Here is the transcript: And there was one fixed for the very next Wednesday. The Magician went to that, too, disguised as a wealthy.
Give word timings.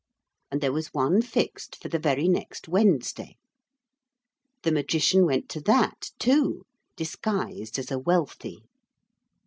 And 0.49 0.61
there 0.61 0.71
was 0.71 0.95
one 0.95 1.21
fixed 1.21 1.75
for 1.79 1.87
the 1.87 1.99
very 1.99 2.27
next 2.27 2.67
Wednesday. 2.67 3.37
The 4.63 4.71
Magician 4.71 5.27
went 5.27 5.47
to 5.49 5.61
that, 5.61 6.09
too, 6.17 6.63
disguised 6.95 7.77
as 7.77 7.91
a 7.91 7.99
wealthy. 7.99 8.63